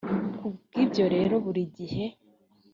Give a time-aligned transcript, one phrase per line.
[0.37, 2.05] ku bw ibyo rero buri gihe